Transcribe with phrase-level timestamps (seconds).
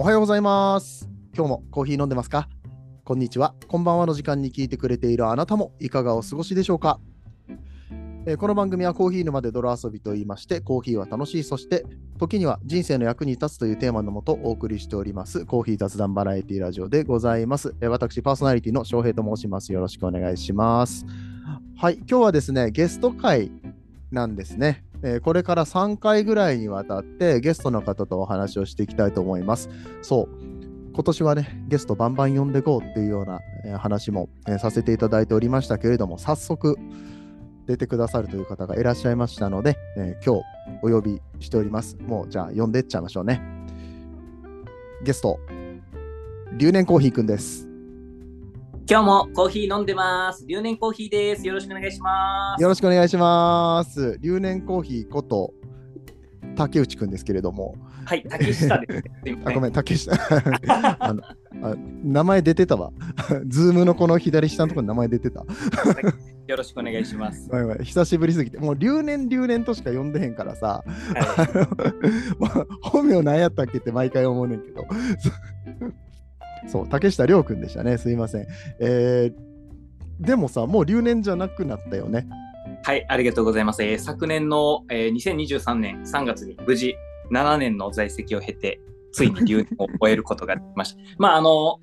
[0.00, 1.08] おはようございます。
[1.34, 2.48] 今日もコーヒー飲んでますか？
[3.02, 3.56] こんにちは。
[3.66, 7.00] こんばんはの時間に聞いてくれているあなたもいかがお過ごしでしょうか、
[8.24, 11.84] えーこの番組はコーヒー沼で泥遊びと言いまして、コーヒーは楽しい、そして
[12.16, 17.74] 時には人生の役に立つというテーマのもとお送りしております、コーヒー雑談バラエティラジオでございます。
[17.80, 19.72] えー私、パーソナリティの翔平と申します。
[19.72, 21.06] よろしくお願いします。
[21.76, 23.50] はい、今日はですね、ゲスト会
[24.12, 24.84] なんですね。
[25.02, 29.68] えーこれから3回ぐらいにわたってゲストの方とお話をしていきたいと思います。
[30.02, 30.28] そう、
[30.94, 36.76] 今年はね、ゲストバンバン呼んでこうっていうような、え話も、えーさせていただいておりましたけれども、早速
[37.66, 40.44] 出てくださるという方がいらっしゃいましたので、えー今日
[40.82, 41.96] お呼びしております。
[42.06, 43.40] もうじゃあ呼んでっちゃいましょうね。
[45.04, 45.38] ゲスト、
[46.56, 47.67] 留年コーヒーくんです。
[48.90, 50.46] 今日もコーヒー飲んでます。
[50.46, 51.46] 留年コーヒーです。
[51.46, 52.62] よろしくお願いします。
[52.62, 54.16] よろしくお願いします。
[54.22, 55.52] 留年コーヒーこと
[56.56, 57.74] 竹内くんですけれども、
[58.06, 59.02] はい、竹下です。
[59.24, 60.12] すいませあごめん、竹下
[61.00, 61.36] あのあ。
[62.02, 62.90] 名前出てたわ。
[63.46, 65.44] ズームのこの左下のところに名前出てた。
[66.46, 67.46] よろしくお願いします。
[67.52, 70.82] ごめんごめん久しぶりすぎて、もう留年留年としか呼んでへんからさ、
[71.14, 71.68] は
[72.38, 74.86] もう本名何やったっけって毎回思うねんけど。
[76.66, 77.98] そう、竹下涼君でしたね。
[77.98, 78.46] すいません。
[78.80, 79.48] えー
[80.20, 82.26] でもさ、もう留年じゃなくなったよね。
[82.82, 83.84] はい、ありがとうございます。
[83.84, 86.96] えー昨年の、えー2023年3月に無事
[87.30, 88.80] 7年の在籍を経て、
[89.12, 91.00] ついに留年を終えることができました。
[91.18, 91.78] まあ、あの、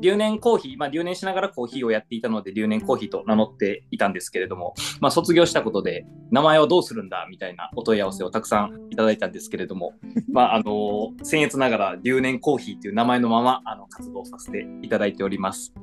[0.00, 9.94] 留年コーヒー、まあ、留年しながらコーヒーをやっていたので、留年コーヒーと名乗っていたんですけれども、まあ、卒業したことで、名前をどうするんだみたいなお問い合わせをたくさんいただいたんですけれども、
[10.30, 15.74] まあ、あの、僭越ながら留年コーヒーという名前のまま、あの、活動させていただいております。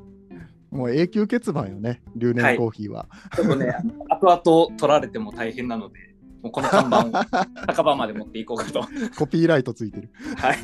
[0.71, 3.07] もう永久欠番よね、留年コーヒーは。
[3.35, 3.73] ちょっとね、
[4.09, 5.99] 後々取られても大変なので、
[6.41, 7.23] もうこの看板を
[7.67, 8.81] 酒場まで持っていこうかと。
[8.81, 10.11] はコピーライトついてる。
[10.53, 10.57] い。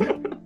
[0.00, 0.45] ろしくお願い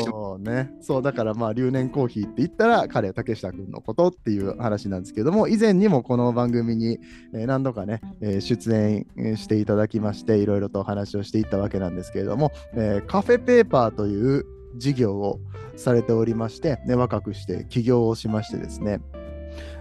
[0.00, 0.70] そうね。
[0.80, 6.98] そう、だからまあ、留年コーヒーって言ったら、彼は竹下君のことっていう話なんですけども、以前にもこの番組に、
[7.34, 14.44] えー何度かね、えー出演えーしていただきまして、いろいろとお話をしていったわけなんですけれども、えーカフェペーパーという
[14.76, 15.40] 事業を
[15.76, 19.00] されておりまして、ね、若くして起業をしましてですね、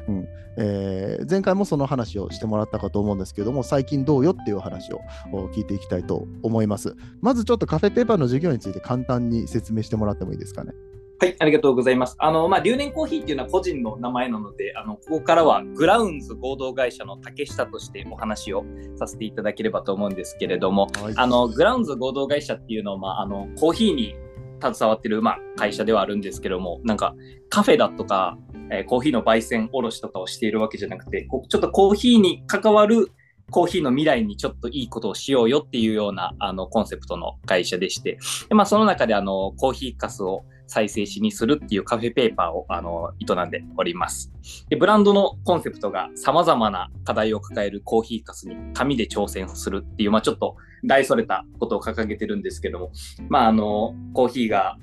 [0.09, 0.27] うん
[0.57, 6.95] えー前回もその話をしてもらったかと思うんですけども、最近どうよっていう話をお聞いていきたいと思います。
[7.21, 10.73] まずちょっとカフェペーパーの授業について簡単に説明してもらってもいいですかね？
[11.21, 12.15] はい、ありがとうございます。
[12.17, 18.63] あの、まあ、留年コーヒーっていうのは個人の名前なので、あの、ここからはグラウンズ合同会社の竹下としてお話を
[18.95, 24.15] させていただければと思うんですけれども、はいあの、グラウンズ合同会社っていうのは、まあ、あの、コーヒーに
[24.61, 27.13] 携わってる、まあ、会社ではあるんですけども、なんか、
[27.49, 28.37] カフェだとか、
[28.71, 33.11] えーコーヒーの焙煎、卸とかをしているわけじゃなくて、こちょっとコーヒーに関わる
[33.49, 44.31] コーヒーの未来にちょっといいことをしようよっていうような、あの、コンセプトの会社でして、でまあ、その中で、あの、コーヒーかすを再生紙にするっていうカフェペーパーを、あの、営んでおります。
[44.69, 52.91] で、ブランドのコンセプトが様々な課題を抱えるコーヒーかすに紙で挑戦するっていう、まあ、ちょっと大それたことを掲げてるんですけども、
[53.29, 54.77] まあ、あの、コーヒーが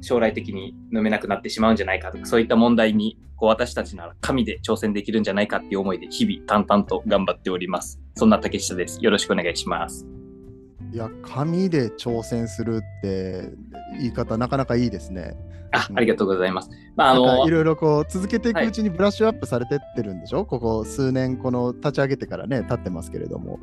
[0.00, 8.00] 将来的に飲めなくなってしまうんじゃないかとか、そういった問題に、こう、私たちなら紙で挑戦できるんじゃないかっていう思いで、日々淡々と頑張っております。
[8.14, 8.98] そんな竹下です。
[9.02, 10.06] よろしくお願いします。
[10.92, 13.50] いや、紙で挑戦するって
[13.98, 15.36] 言い方なかなかいいですね。
[15.72, 16.70] あ、ありがとうございます。
[16.96, 23.60] まあ、あのかい、ろいろこう続けていくうちにブラッシュアップされてってるんでしょ、ここ数年、この立ち上げてからね、経ってますけれども。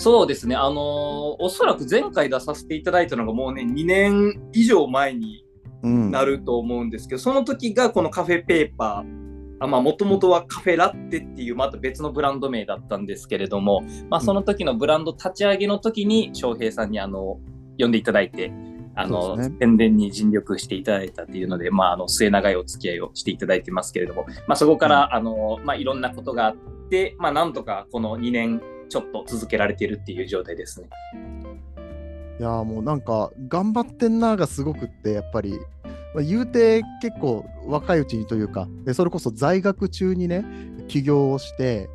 [0.00, 5.44] そうですね、あのーおそらく前回出させていただいたのがもうね、2年以上前に
[5.82, 17.38] うん、なると思うんですけど、その時がこのカフェペーパー、まあ、もともとはカフェラッテっていうまた別のブランド名だったんですけれども、まあ、その時のブランド立ち上げの時に翔平さんにあの
[17.78, 18.52] 呼んでいただいて、
[18.94, 19.54] あその、ね。
[19.60, 26.56] 宣伝に尽力していただいたっていうので、まあ、あの末長いお付き合いをしていただいてますけれども、まあ、そこから、あの、まあ、いろんなことがあっ
[26.90, 30.88] て、まあ、なんとかこの2年ちょっと続けられているっていう状態ですね。
[32.38, 35.52] いやもうなんか頑張ってんながすごくってやっぱり、
[36.14, 40.44] まあ、言うて結構若いうちにというかでそれこそ在学中にね
[40.88, 41.88] 起業をして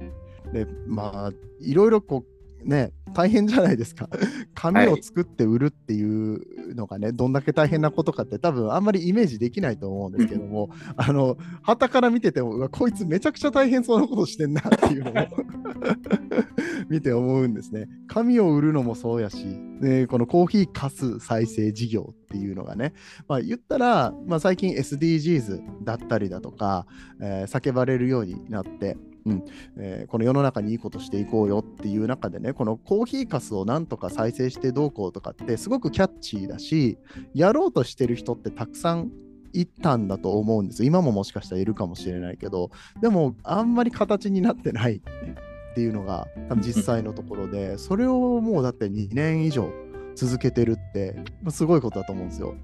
[0.54, 2.24] でまあいろいろこ
[2.64, 4.10] うね大変じゃないですか。
[4.54, 15.14] 紙を作って売るっていうのがね、どんだけ大変なことかって多分あんまりイメージできないと思うんですけどもあの旗から見ててもこいつめちゃくちゃ大変そうなことしてんなっていうのを
[16.90, 17.88] 見て思うんですね。
[18.08, 19.46] 紙を売るのもそうやし、
[19.82, 22.94] でこのコーヒーかす再生事業っていうのがね、
[23.28, 26.86] まあ、言ったら、まあ、最近 SDGs だったりだとか、
[27.22, 29.44] えー叫ばれるようになって、うん
[29.78, 36.98] えーこの世の中にいいことしていこうよっていう中でねこのコーヒーかすをなんとか再生してどうこうとかってすごくキャッチーだし
[37.34, 39.12] やろうとしてる人ってたくさん
[39.54, 49.72] いたんだと思うんです今ももしかしたらいるかもしれないけどでもあんまり形になってないっていうのが多分実際のところでそれをもうだって2年以上
[50.16, 51.16] 続けてるって
[51.50, 52.56] すごいことだと思うんですよ。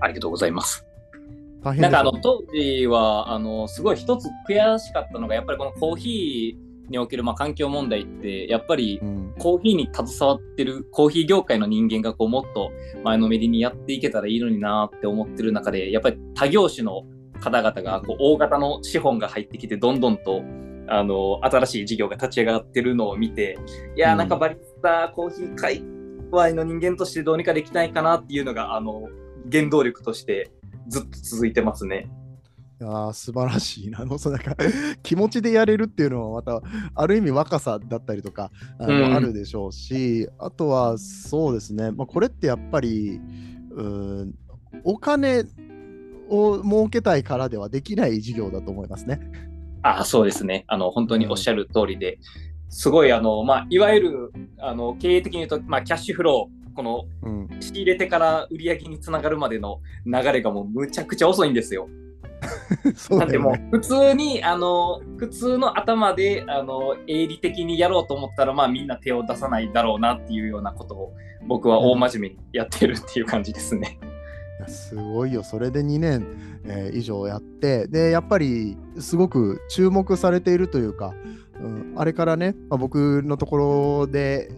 [0.00, 0.86] ありがとうございます。
[1.66, 9.26] 大変なんかあの当時はあのすごい一つ悔しかったのがやっぱりこのコーヒーにおけるまあ環境問題ってやっぱりうん。
[9.38, 12.70] コーヒーに携わってるコーヒー業界の人間がこうもっと
[13.04, 17.02] 前のめりにやっていけたらいいのになって思ってる中でやっぱり他業種の
[17.40, 20.42] 方々がこう大型の資本が入ってきてどんどんと
[20.88, 23.58] あの新しい事業が立ち上がってるのを見て
[23.94, 25.82] いやなんかバリスタコーヒー界
[26.30, 29.08] 隈の人間としてどうにかできないかなっていうのがあの
[29.52, 30.50] 原動力として
[30.88, 32.08] ずっと続いてますね。
[32.80, 34.00] いやー素晴らしいな。
[34.00, 34.54] あのそうなんか
[35.02, 36.62] 気持ちでやれるっていうのはまた
[36.94, 43.20] ある意味若さだったりとかあの、うんあるでしょうし、あとはそうですね、まあ、これってやっぱり
[43.70, 44.34] うーん
[44.84, 45.44] お金
[46.28, 49.20] を儲けたいからではできない事業だと思いますね。
[49.82, 50.64] あそうですね。
[50.66, 52.18] あの、本当におっしゃる通りで、
[52.68, 61.88] すごい、あの、まあ、いわゆる、あの、経営的に言うと、まあ、キャッシュフロー、この、うん、仕入れてから売り上げにつながるまでの流れがもうむちゃくちゃ遅いんですよ。
[63.28, 63.56] でも。
[63.70, 71.12] 普通に、あの、普通の頭で、あの、営利的にやろうと思ったら、まあみんな手を出さないだろうなっていうようなことを、
[71.46, 73.98] 僕は大真面目にやってるっていう感じですね。
[74.66, 76.26] すごいよ、それで2年、
[76.64, 81.14] えー以上やって、で、やっぱりすごく注目されているというか、
[81.60, 84.50] うん、あれからね、まあ、僕のところで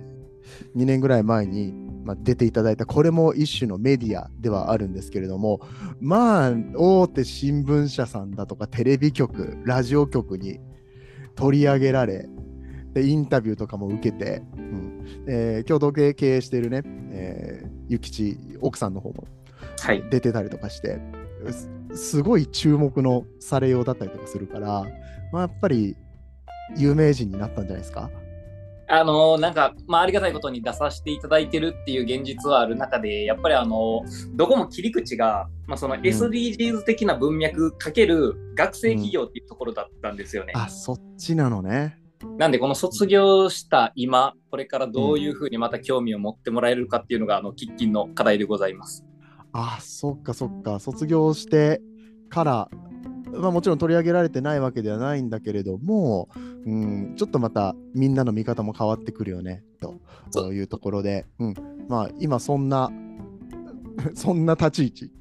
[0.76, 5.60] 2年ぐらい前に、まあ、出ていただいた、これも一種のメディアではあるんですけれども、
[6.00, 10.58] まあ、大手新聞社さんだとか、テレビ局、ラジオ局に
[11.34, 12.26] 取り上げられ、
[12.94, 16.82] でインタビューとかも受けて、うんえー共同経営しているね、
[17.12, 19.26] えー、ゆきち奥さんの方も
[19.78, 20.02] はい。
[20.10, 20.99] 出てたりとかして
[21.50, 24.87] すすごい注目のされようだったりとかするから、
[25.31, 25.94] まあ、やっぱり
[26.78, 28.10] 有名人になったんじゃないですか。
[28.90, 34.02] あのなんか、まあ、ありがたいことに出させていただいてるっていう現実はある中で、やっぱりあの、
[34.35, 40.52] どこも切り口が、まあ、その SDGs 的な文脈かける学生企業っていうところだったんですよね。
[40.56, 41.99] あそっちなのね。
[42.38, 49.05] なんで、この卒業した今、これからどういうふうにまた興味を持ってもらえるかっていうのが、あの、喫緊の課題でございます。
[49.52, 51.81] あそっかそっか卒業して
[52.29, 52.69] から、
[53.33, 56.29] まあ、もちろん取り上げられてないわけではないんだけれども、
[56.67, 59.95] うん、ちょっとまたみんなの見方も変わってくるよねと
[60.31, 60.55] そう。
[60.55, 61.55] いうところで、うん、
[61.89, 62.91] まあ今そんな
[64.15, 65.13] そんな立ち位置。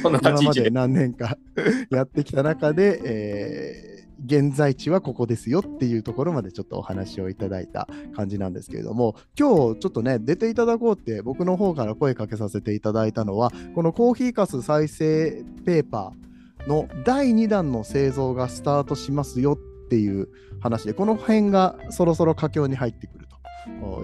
[0.00, 0.10] 今
[0.42, 1.36] まで何年か
[1.90, 3.90] やってきた中で、えー
[4.24, 16.29] 現在地はここですよっていうところまでちょっとお話をいただいた感じなんですけれども今日ちょっとね出ていただこうって僕の方から声かけさせていただいたのはこのコーヒーかす再生ペーパー
[16.66, 20.28] の第2弾の製造がスタートしますよっていう
[20.60, 23.40] 話でこの辺がそろそろ佳境に入ってくると。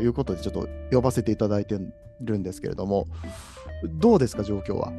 [0.01, 1.79] いうことでちょっと呼ばせていただいて
[2.21, 3.07] るんですけれども
[3.85, 4.93] どうですか状況は？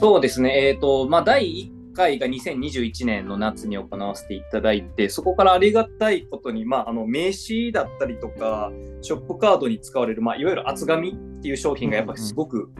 [0.00, 8.72] そうですね、えっ、と、まあ、第1回が2021年の夏に行わせていただいて、そこからありがたいことに、まあ、あの名刺だったりとか、
[9.02, 12.70] ショップカードに使われる、まあ、いわゆる厚紙っていう商品がやっぱりすごく、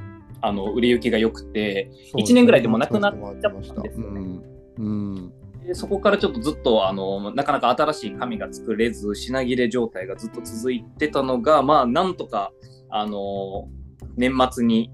[0.42, 4.20] あの売れ行きが良くて、1年ぐらいでもなくなっちゃったんですよね。
[4.20, 4.42] うん
[4.78, 5.32] うん。
[5.66, 12.52] でそこからちょっとずっとあのなかなか新しい紙が作れず品切れ状態がずっと続いてたのがまあなんとか
[12.88, 13.68] あの
[14.16, 14.90] 年末に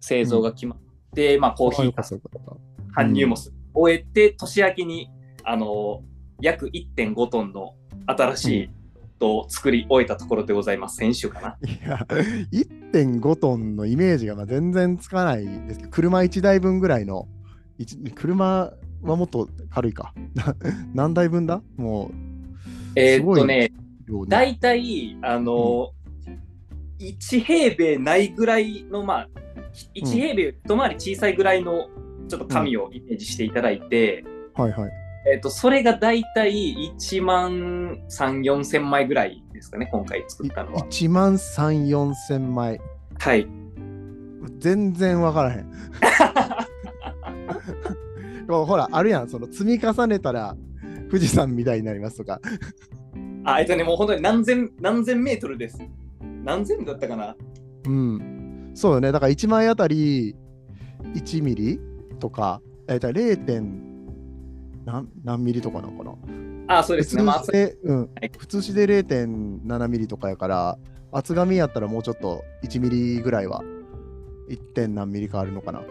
[0.00, 0.78] 製造が決まっ
[1.14, 1.92] て、まあコーヒー
[2.96, 3.36] 搬入も
[3.72, 5.10] 終えて、年明けに
[5.44, 6.02] あの
[6.40, 7.74] 約1.5トンの
[8.06, 8.70] 新しい
[9.20, 10.96] とを作り終えたところでございます。
[10.96, 11.50] 先週かな。
[11.52, 12.06] たいや
[12.52, 17.28] 1.5トンのイメージがまあ全然つかないですけど車1台分ぐらいの
[17.78, 18.72] 一車
[19.02, 20.12] はもっと軽いか。
[20.34, 20.56] な
[20.94, 21.62] 何台分だ？
[21.76, 22.12] もう
[22.96, 23.70] えーっとね
[24.26, 25.92] 大体あの、
[26.98, 29.28] 1平米ないぐらいのまあ
[29.94, 31.88] 1平米一回り小さいぐらいの
[32.28, 34.24] ちょっと紙をイメージしていただいて、
[34.54, 40.82] はいはいえっとそれが大体1万3、4千枚ぐらいですかね、今回作ったのは。
[40.86, 42.80] 1万3、4千枚。
[43.18, 43.46] はい。
[44.58, 45.70] 全然わからへん。
[48.48, 50.56] ほら、あるやん、その積み重ねたら
[51.10, 52.40] 富士山みたいになりますとか。
[53.44, 55.78] あ、えっとね、もう本当に何千、何千メートルです。
[56.42, 57.36] 何千だったかな
[57.86, 58.70] うん。
[58.74, 59.12] そうよね。
[59.12, 60.34] だから1枚あたり
[61.14, 61.80] 1ミリ
[62.18, 63.89] とか、えっと 0.
[64.84, 66.78] 何何ミリとかなのかな。
[66.78, 67.22] あ、そうですね。
[67.22, 70.78] まあ普通で、うんはい、普通紙で0.7ミリとかやから、
[71.12, 73.62] 厚紙やったらもうちょっと1ミリぐらいは
[74.48, 74.58] 1.
[74.72, 75.80] 点何ミリかあるのかな。
[75.80, 75.82] っ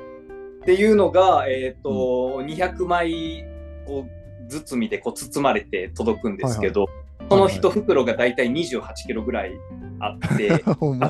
[0.65, 3.45] ていうのが、えっ、と、200枚
[3.85, 6.87] こうずつ見てこう包まれて届くんですけど、
[7.29, 9.53] その一袋がだいたい28キロぐらい
[9.99, 11.09] あって、 ほんま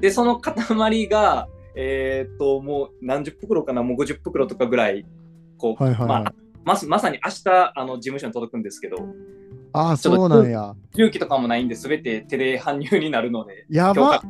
[0.00, 5.06] で、その塊が、えっ、と、もう何十袋かな、もう50袋とかぐらい、
[5.56, 8.96] こう、はいはいはいまあ、まさまさに明日、あの、事務所に届くんですけど、
[9.72, 10.74] ああ、そうなんや。
[10.94, 14.20] 重機とかもないんで、すべて手で搬入になるので、やば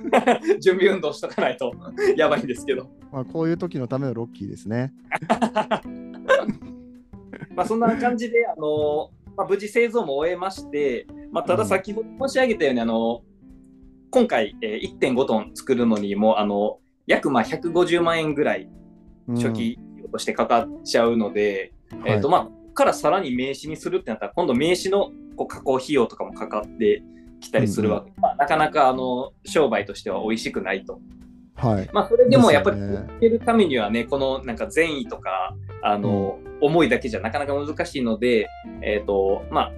[0.60, 1.72] 準備運動しとかないと
[2.16, 2.88] やばいんですけど。
[3.12, 4.92] まあ、こういう時のためのロッキーですね。
[7.54, 13.22] まあそんな感じで、あのまあ、無事製造も終えまして、まあ、ただ先ほど申し上げたように、あの
[14.10, 18.68] 今回、えー1.5トン作るのにもあの約まあ150万円ぐらい
[19.28, 19.78] うん初期
[20.10, 22.12] としてかかっちゃうので、はい。
[22.12, 27.02] えーとまあ、からさらに名刺にするってなったら今度名刺のこう加工費用とかもかかって
[27.40, 31.00] きたりするわけ、まあ、なかなかあの商売としては美味しくないと。
[31.56, 31.90] はい。
[31.92, 38.48] まあ、それでもやっぱりですよね続けるためにはね、このなんか善意とか、あの、思いだけじゃなかなか難しいので、
[38.82, 39.72] えっ、と、まあ、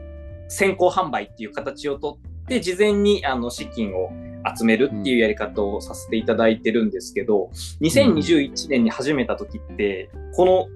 [0.49, 4.11] 先行販売っていう形をとって、事前にあの資金を
[4.57, 10.69] 集めるっていうやり方をさせていただいてるんですけど、2021年に始めた時って、この、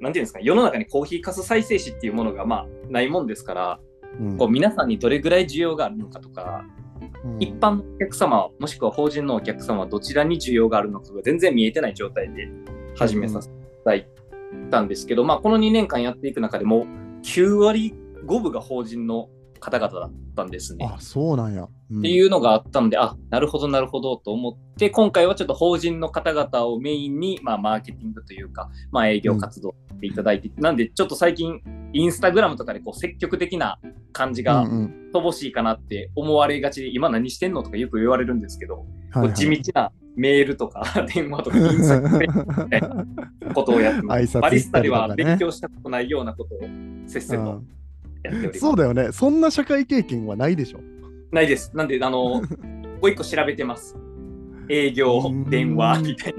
[0.00, 3.80] なんていうんですか、世の中にコーヒーかす再生紙っていうものがまあないもんですから、
[4.18, 4.38] うん。
[4.38, 6.64] こう皆さんにどれぐらい需要があるのかとか、
[7.24, 7.36] うん。
[7.42, 12.48] 一般のお客様、もしくは法人のお客様はどちらに需要があるのかが全然見えてない状態で
[12.96, 14.06] 始めさせていただい
[14.70, 16.86] たんですけど、まあ、この2年間やっていく中でも、
[17.22, 17.94] 9割
[18.26, 19.28] 5分が法人の
[19.60, 20.90] 方々だったんですね。
[20.90, 21.62] あ、そうなんや。
[21.62, 31.60] うんっていうのがあったので、あなるほど、なるほどと思って、今回はちょっと法人の方々をメインに、まあ、マーケティングというか、まあ、営業活動していただいて、なんで、ちょっと最近、
[31.92, 33.80] インスタグラムとかでこう積極的な
[34.12, 42.80] 感じがうんうん乏しいかなって思われがちで、今何してんのとかよく言われるんですけど、はいこう地道なメールとか 電話とかインスタグラムで
[43.54, 44.38] ことをやってます。
[44.38, 46.58] バリスタでは勉強したことないようなことを
[47.06, 47.68] せっせとうん
[48.22, 48.60] やっております。
[48.60, 49.12] そうだよね。
[49.12, 50.80] そんな社会経験はないでしょ。
[51.32, 51.70] ないです。
[51.74, 52.42] なんで、あの、 も
[53.02, 53.96] う一個調べてます。
[54.68, 56.38] 営業う、ん電話みたいな。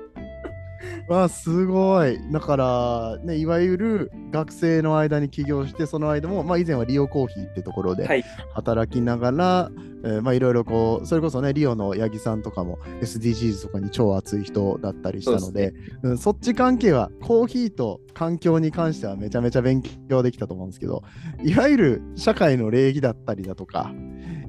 [1.08, 2.20] わあすごい。
[2.32, 8.24] だから、ね、いわゆる学生の間に起業して、その間も、まあ、以前はリオコーヒーってところではい。
[8.54, 9.72] 働きながら、
[10.04, 15.74] えーまあ、いろいろこう、それこそね、リオの八木さんとかも SDGs とかに超熱い人だったりしたので、
[16.04, 21.04] うん、そっち関係は、コーヒーと環境に関してはめちゃめちゃ勉強できたと思うんですけど、
[21.44, 23.94] いわゆる社会の礼儀だったりだとか、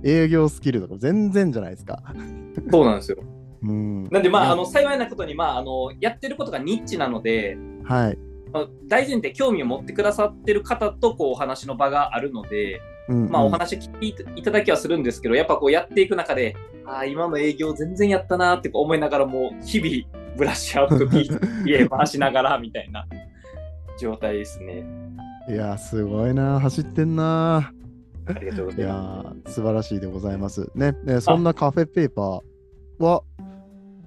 [0.05, 2.03] 営業スキルとか全然じゃないですか。
[2.71, 3.19] そうなんですよ。
[3.63, 8.19] うん、なんで、まあ、いやあの、幸いなことに、まあ、あの、やってることがニッチなので、はい。
[8.53, 16.55] まあ大前提興味を持ってくださってる方とこうお話の場があるので、うんまあ、おうん話聞いていただきはするんですけど、やっぱこうやっていく中で、
[16.87, 21.07] ああ、今の営業全然やったなーって思いながらも、日々ブラッシュアップ
[21.65, 23.07] PTA 回しながらみたいな
[23.99, 24.85] 状態ですね。
[25.49, 27.73] いや、すごいな、走ってんな。
[28.27, 30.71] ありがとうごいざいまやー、素晴らしいでございます。
[30.75, 32.43] ね、ねそんなカフェペーパー
[33.05, 33.23] は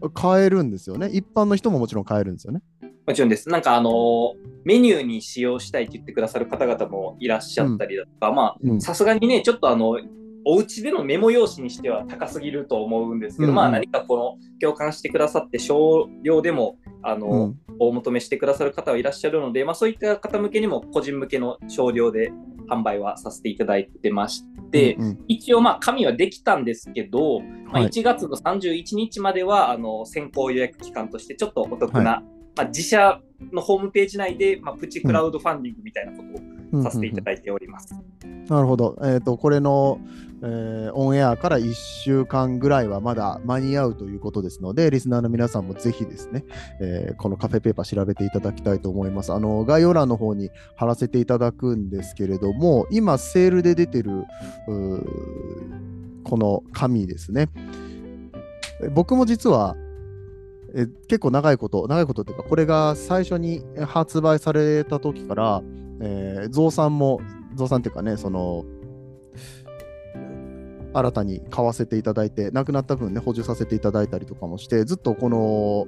[0.10, 1.10] 買えるんですよね。
[1.12, 2.62] 一般の人ももちろん買えるんですよね。
[2.82, 2.86] す。
[3.08, 3.50] もちろんです。
[3.50, 10.00] なんかあのーメニューに使用したいって言ってくださる方々もいらっしゃったりだとか、まうんあ、さすがにね、ちょっとあの、
[10.44, 17.60] お家でのメモ用紙にしては高すぎると思うんですけど、うんうんまあ何かこの共感してくださって少量でもあの、うん。
[17.78, 22.32] お求めしてくださる方はいらっしゃるので、まあ、そういった方向けにも個人向けの少量で
[22.70, 25.20] 販売はさせていただいてまして、うんうん。
[25.28, 27.90] 一応まあ紙はできたんですけど、まあ、はい。
[27.90, 32.24] 1月の31日まではあの先行予約期間としてちょっとお得な、
[32.56, 33.20] まあ、自社
[33.52, 37.96] のホームページ内で、まあ、プチクラウドファンディングみたいなことをさせていただいております。
[38.48, 38.98] なるほど。
[39.04, 40.00] えっ、と、これの、
[40.42, 46.46] えーオンエアから1週間ぐらいはまだ間に合うということですので、リスナーの皆さんもぜひですね、
[46.80, 49.34] えーこのカフェペーパー調べていただきたいと思います。
[49.34, 54.26] あの、概要欄の方に貼らせていただくんですけれども、今、セールで出てる、
[54.68, 55.06] うー
[56.24, 57.50] この紙ですね。
[58.82, 59.76] え僕も実は、
[60.78, 65.64] え結構長いこと、長いことっていうか、これが最初に発売された時から、
[66.02, 67.22] えー増産も、
[67.56, 68.66] 増産っていうかね、その、
[70.94, 75.88] 新たに買わせていただいて、なくなった分ね、補充させていただいたりとかもして、ずっとこの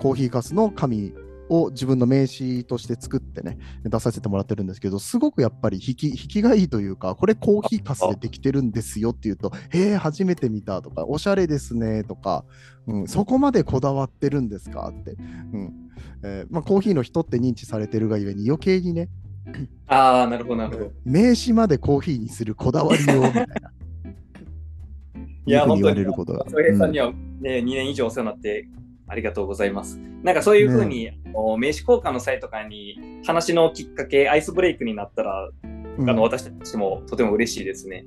[0.00, 1.12] コーヒーかすの紙
[1.52, 12.44] を自分の名刺として作ってね、出させてもらってるんですけど、すごくやっぱり引き引きがいいというか、これコーヒーかすでできてるんですよっていうと、へえ、初めて見たとか、おしゃれですねとか、
[12.86, 15.12] うん、そこまでこだわってるんですかって。
[15.12, 15.72] うん
[16.24, 19.08] えーまあ、コーヒーの人って認知されてるがゆえに余計にね、
[19.88, 20.92] ああ、なるほど、なるほど。
[21.04, 23.72] 名刺までコーヒーにするこだわりをみたいな。
[25.46, 26.44] いや、本当にれることが。
[26.48, 28.68] 翔平さんには、ね2年以上お世話になって
[29.08, 29.98] ありがとうございます。
[30.22, 31.21] なんかそういうふうに、お
[31.58, 35.50] 名刺交換の際とかに話のきっかけ、アイスブレイクになったら、
[35.98, 38.06] うんあの私たちもとても嬉しいですね。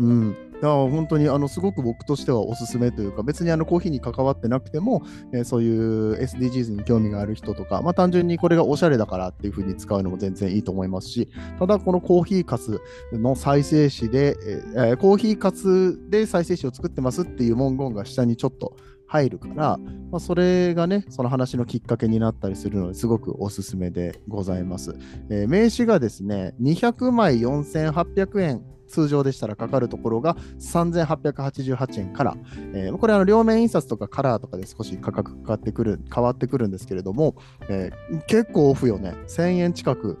[0.00, 5.02] うん、いや本当にあのすごく僕としてはおすすめというか別にあのコーヒーに関わってなくても、
[5.32, 11.28] えーそういう SDGs に興味がある人とか、まあ、単純にこれがおしゃれだからっていうふうに使うのも全然いいと思いますし
[11.58, 12.80] ただこのコーヒーかす
[13.12, 14.36] の再生紙で、
[14.74, 18.76] えーコーヒーかすで再生紙を作ってますっていう文言が下にちょっと
[19.12, 19.76] 入るから、
[20.10, 24.96] まあ、それがねその話のきっかけになったりするのですごくおすすめでございます。
[25.28, 32.36] えー名刺がですね、200枚4800円、通常でしたらかかるところが3888円から、
[32.74, 37.34] えーこれあの両面印刷とかカラーとかで少し価格かかってくる、変わってくるんですけれども、
[37.68, 39.14] えー結構オフよね。
[39.28, 40.16] 1000円近く、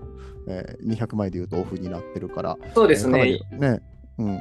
[0.48, 3.40] えー200枚で言うとオフになってるから、そうですね。
[3.52, 3.80] えーね、
[4.18, 4.38] うん。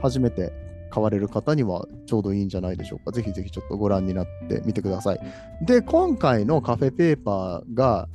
[0.00, 0.52] 初めて
[0.92, 3.12] 買われる方にはちょうどいいんじゃないでしょうか。
[3.12, 5.20] ぜひぜひちょっとご覧になってみてください。
[5.62, 8.08] で、今回のカフェペーパーが、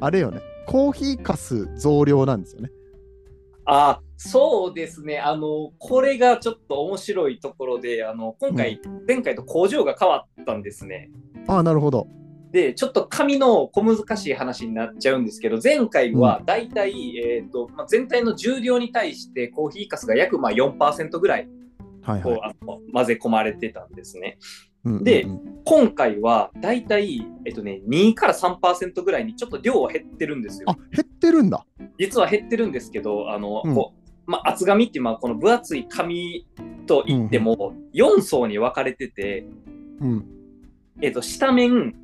[0.00, 2.70] あれよね、コーヒーかす増量なんですよね。
[3.64, 5.20] あそうですね。
[5.20, 11.10] あの、これがちょっと面白いところで、あの、今回、前回と工場が変わったんですね。
[11.46, 12.08] ああ、なるほど。
[12.52, 21.48] で、ちょっと紙の小難しい話になっちゃうんですけど、前回はだいたい、えーとまあ、全体の重量に対してコーヒーかすが約まあ4%ぐらい
[22.10, 22.34] はいはい。
[22.34, 24.38] こうあの混ぜ込まれてたんですね。
[24.84, 25.26] うんうんうんで
[25.66, 30.74] 今回はだいたい、えっとね、2から3%ぐらいにちょっと量は減ってるんですよあ。
[30.74, 31.66] 減ってるんだ。
[31.98, 34.00] 実は減ってるんですけど、あの、うんこう
[34.30, 36.46] まあ、厚紙っていう、まあ、この分厚い紙
[36.86, 39.44] といっても4層に分かれてて、
[40.00, 40.24] うん。
[41.02, 41.96] えっと、下面、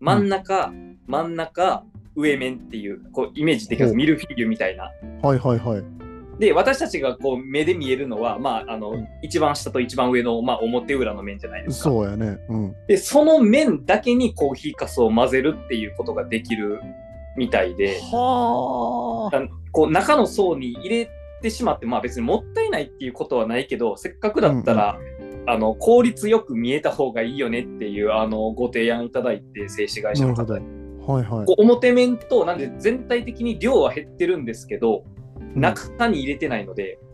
[0.00, 0.72] 真ん中、
[1.06, 1.84] 真ん中、
[2.16, 3.94] 上面っていう、こう、イメージできます。
[3.94, 4.90] ミルフィーユみたいな。
[5.22, 6.07] はいはいはい。
[6.38, 11.90] で、私たちがこう、目で見えるのは、まあ、あの、うん一番下と一番上の、まあ、表裏の面じゃないですか。
[11.90, 12.38] そうやね。
[12.48, 12.74] うん。
[12.86, 16.80] で、その面だけにコーヒーかすを混ぜるっていうことができる
[17.36, 19.30] みたいで、は
[19.72, 21.10] こう、中の層に入れ
[21.42, 24.98] てしまって、まあ別にもったいないっていうことはないけど、せっかくだったら、
[25.46, 30.66] あの、効率よく見えた方がいいよねっていう、あの、ご提案いただいて、製紙会社の方に
[31.06, 31.46] はいはい。
[31.46, 35.04] こう表面と、なんで全体的に量は減ってるんですけど、
[35.58, 37.08] 中に入れてないので、うん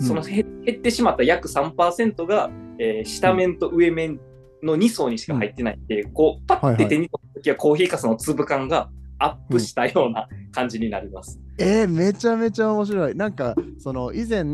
[0.00, 4.20] その減減ってしまった約3%が、えー下面と上面
[4.62, 11.40] の2層にしか入ってないんで、こう、パッて手に取った時はコーヒーかすの粒感がアップしたような感じになります。
[11.58, 13.14] えー、めちゃめちゃ面白い。
[13.14, 14.44] なんか、その以前、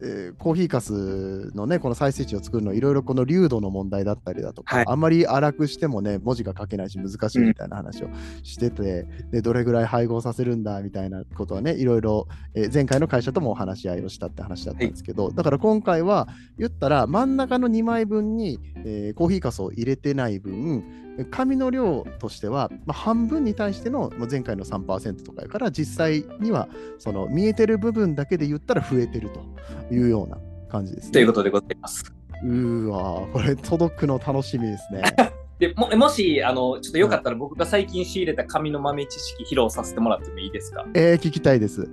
[0.00, 4.84] えーコーヒーかすのね、この再生値を作るの、いろいろこの流度の問題だったりだとか、はい。
[4.88, 8.08] あんまり荒くしてもね、文字が書けないし難しいみたいな話を
[8.42, 16.28] してて、で、どれぐらい配合させるんだみたいなことはね、いろいろ、えー前回の会社ともお話し合いをしたって話だったんですけど、だから今回は、
[16.58, 20.82] 言ったら真ん中の2枚分に、えーコーヒーかすを入れてない分、
[21.30, 31.12] 紙の量としては、まあ、半分に対してのまあ前回の3%とかやから実際にはその見えてる部分だけで言ったら増えてるというような感じですね。
[31.12, 32.12] ということでございます。
[32.42, 35.02] うーわーこれ届くの楽しみですね。
[35.60, 40.84] でももし、あの、ちょっとよかったら僕が最近仕入れた紙の豆知識披露させてもらってもいいですか？
[40.94, 41.88] えー、聞きたいです。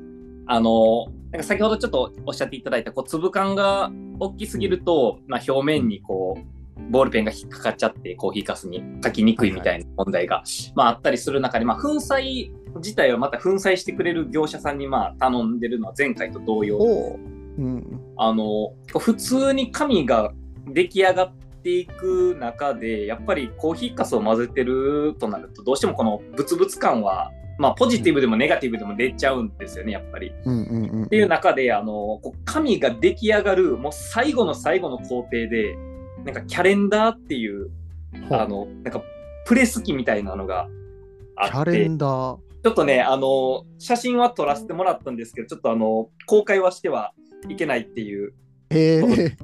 [0.47, 6.41] あの、なんか先ほどちょっとおっしゃっていただいた、こう、粒感が大きすぎると、まあ、表面にこう、
[6.89, 10.43] ボールペンが引っかかっちゃって、コーヒーかすに書きにくいみたいな問題が、
[10.75, 17.19] まあ、あったりする中で、まあ、粉砕自体はまた粉砕してくれる業者さんに、まあ、頼んでるのは前回と同様で、お
[17.57, 20.33] うん、あの、普通に紙が
[20.67, 30.31] 出来上がっていく中で、やっぱりコーヒーかすを混ぜてるとなると、どうしてもこのブツブツ感は、まあ、ポジティブでもネガティブでも出ちゃうんですよね、やっぱり。
[30.45, 31.03] うんうんうん。
[31.05, 35.75] っていう中で、あの、こう紙が出来上がる、もう最後の最後の工程で、
[36.25, 37.69] なんかキャレンダーっていう、
[38.29, 39.01] あの、なんか
[39.45, 40.67] プレス機みたいなのが
[41.35, 42.37] あキャレって、ンダー。
[42.63, 47.13] ちょっとね、あの、写真は撮らせてもらったんですけど、ちょっとあの、公開はしては
[47.49, 48.33] いけないっていう、
[48.69, 49.35] えー、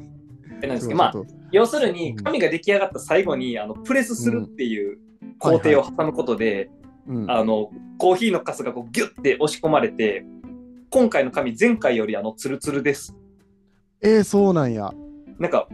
[0.61, 1.13] なんですけど、まあ
[1.51, 4.99] 要するに紙が出来上がった最後に、あの、プレスするっていう
[5.39, 6.69] 工程を挟むことで、
[7.07, 10.25] うん、あの、コーヒーのカスがこうギュッて押し込まれて、
[10.89, 13.15] 今回の紙、前回よりあの、ツルツルです。
[14.01, 14.93] えー、そうなんや。
[15.39, 15.67] なんか、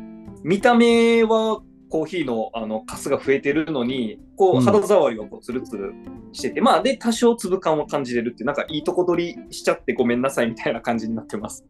[0.44, 5.94] 見た目はコーヒーのあのカスが増えてるのに、こうんう肌触りはこうツルツル
[6.32, 11.66] してて、まあ、で、多少粒感を感じれるっていう、なんかいいとこ取りしちゃってごめんなさいみたいな感じになってます。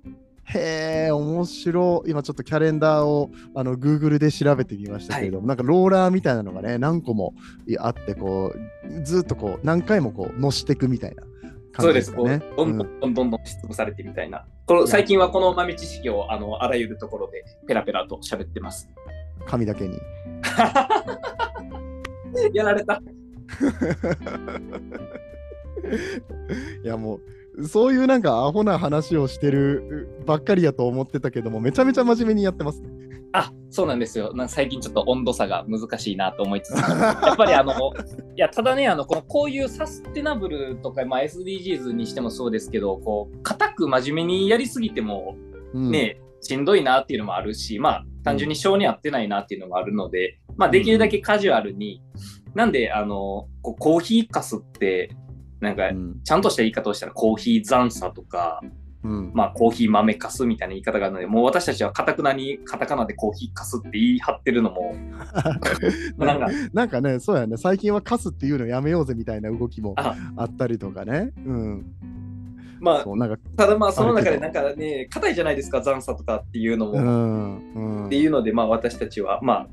[0.45, 2.11] へえ、面白い。
[2.11, 7.33] 今ちょっとキャレンダーをあの Google で調べてみましたけれども、なんかローラーみたいなのがね、何個も
[7.79, 11.23] あって、こう、ずっとこう、何回もこう、乗していくみたいな
[11.79, 12.55] そうです、こう感じかね。
[12.57, 14.45] どんどんどんどんどん押しつぶされてみたいな。
[14.65, 18.89] この最近はこの豆知識をあのあらゆるところでペラペラと喋ってます。
[18.95, 19.03] うん
[19.45, 19.99] 紙だけに。
[22.53, 22.95] やられた。
[26.83, 27.21] いやもう
[27.67, 32.89] そういうなんかアホな話をしてるばっかりやと思ってたけどもめちゃめちゃ真面目にやってますね。
[33.33, 34.31] あそうなんですよ。
[34.35, 37.73] なんか最近ちょっと温度差が難しいなと思いつつ、やっぱりあの、
[38.37, 45.35] いや、ただね、あの、このこういうサステナブルとか、まあ、SDGs にしてもそうですけど、こう、固く真面目にやりすぎても、
[45.73, 52.03] うん、ね、しんどいなっていうのもあるし、まあ、単純に性に合ってないなっていうのもあるので、まあ、できるだけカジュアルに、
[52.53, 55.09] なんで、あの、こうコーヒーかすって、
[55.63, 56.21] なんかう、ん。
[56.23, 58.61] ちゃんとした言い方をしたらコーヒー残差とか、
[59.03, 59.31] うん。
[59.33, 64.95] まあ、コーヒー豆かすみたいな言い方があるので、もう私たちはカタクナにカタカナでコーヒーかすって言い張ってるのも、
[66.17, 67.57] なんか、なんかねそうやね。
[67.57, 71.33] 最近はカスっていうのやめようぜみたいな動きもああったりとかね。
[71.45, 71.85] うん、
[72.79, 73.05] まあ
[73.57, 76.91] ただまあ、その中でなんかね、硬いじゃないですか、残差とかっていうのも。
[76.93, 78.09] うっんうん。
[78.09, 79.67] ていうので、まあ、私たちは、まあ、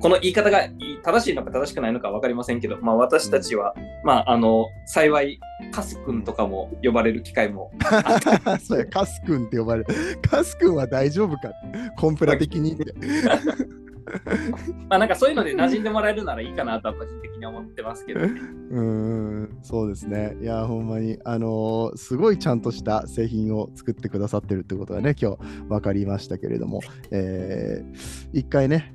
[0.00, 0.68] この言い方が
[1.02, 5.40] 正しいのか正しくないのか分かりませんけど、まあ、私たちは、まあ、あの、幸い、
[5.72, 7.70] カス君とかも呼ばれる機会も
[8.60, 9.86] そうやカス君って呼ばれる。
[10.28, 11.50] カス君は大丈夫か
[11.96, 12.92] コンプラ的にって。
[14.88, 18.26] まあなんかそういうので馴染んでもらえるならいいかなとは個人的に思ってますけど、ね、
[18.70, 20.36] うーんそうですね。
[20.40, 26.80] いや、ほんまに、あのーすごいちゃんとした製品を作ってくださってるってことがね、今日分かりましたけれども、
[27.10, 28.94] えー一回ね、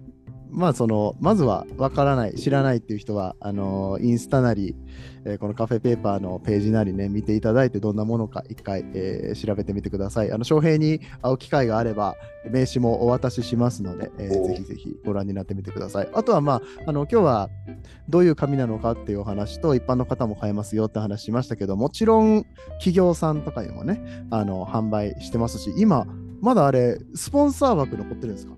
[0.52, 4.76] まあその、まずは分からない、知らないっていう人は、あのーインスタなり、
[5.24, 10.32] えーこのカフェペーパーのページなりね、見ていただいて、どんなものか一回、えー調べてみてください。
[10.32, 12.16] あの、翔平に会う機会があれば、
[12.52, 16.10] 名刺もお渡ししますので、えーおぜひぜひご覧になってみてください。
[16.14, 17.50] あとは、まあ、あの、今日は、
[18.10, 26.06] どういう紙なのかっていうお話と、一般の方も買えますよって話しましたけど、もちろん企業さんとかにもね、あの販売してますし、今、
[26.42, 28.56] まだあれ、スポンサー枠残ってるんですか？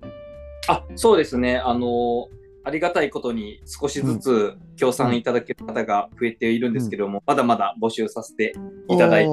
[0.68, 2.28] あそうですね、あの
[2.64, 8.54] ありがたいことに少しずつ協賛いただける方が増えているんですけども、まだまだ募集させて
[8.88, 9.30] いただいて、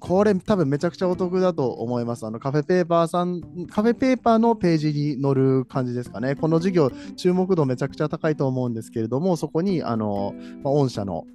[0.00, 2.26] これ多分めちゃくちゃお得だと思います。
[2.26, 6.34] あのカフェペーパーさん、カフェペーパーのページに載る感じですかね。
[6.34, 11.26] この事業、注目度めちゃくちゃ高いと思うんですけれども、そこに、あの、まあ、御社の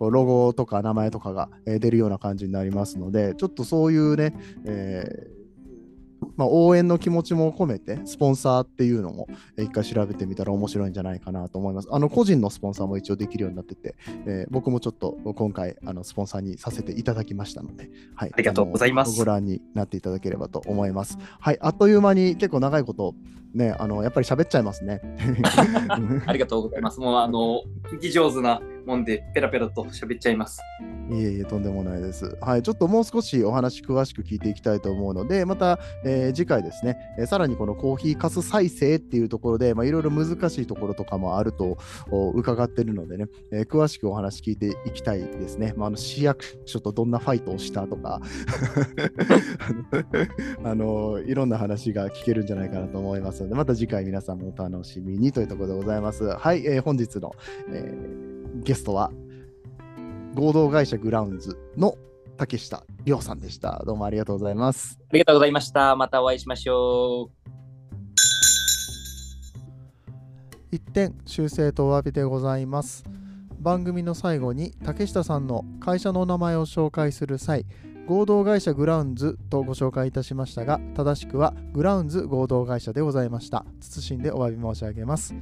[0.00, 5.41] ロゴとか名前とかが、えー出るような感じになりますので、ちょっとそういうね、えー
[6.36, 11.88] まあ、応援の気持ちも込めて、スポンサーっていうのも、えー一回調べてみたら面白いんじゃないかなと思います。
[11.90, 13.94] あの個人のスポンサーも一応できるようになってて、
[14.26, 21.18] えー僕もちょっと今回あのスポンサーにさせていただきましたので、はい、ありがとうございますご覧になっていただければと思います。
[21.40, 23.14] はい、あっという間に結構長いこと、
[23.54, 25.00] ね、あのやっぱり喋っちゃいますね。
[26.26, 27.00] ありがとうございます。
[27.00, 27.62] もうあの
[27.92, 30.60] 聞き上手なもんでペラペラと喋っちゃいます。
[31.10, 32.36] いえいえ、とんでもないです。
[32.40, 41.76] はい、ちょっともう少しお話詳しく聞いていきたいと思うので、また、えー次回ですね、えーさらにこのコーヒーかす再生っていうところで、まあいろいろ難しいところとかもあると
[42.10, 45.74] お伺ってるのでね、えー詳しくお話聞いていきたいですね。
[45.76, 48.20] まあ、あの市役所とどんなファイトをしたとか、
[50.64, 56.24] あのいろんな話が聞けるんじゃないかなと思いますので、また次回皆さんもお楽しみにというところでございます。
[56.24, 57.34] はい、えー本日の、
[57.68, 59.10] えーゲストは、
[60.34, 61.96] 合同会社グラウンズの
[62.36, 63.82] 竹下亮さんでした。
[63.86, 64.98] どうもありがとうございます。
[65.00, 65.96] ありがとうございました。
[65.96, 67.42] またお会いしましょう。
[70.70, 73.04] 一点修正とお詫びでございます。
[73.58, 77.64] 番組の最後に竹下さんの会社の名前を紹介する際、
[78.06, 83.64] 合同会社グラウンズとご紹介いたしましたが、正しくはグラウンズ合同会社でございました。
[83.80, 85.34] 謹んでお詫び申し上げます。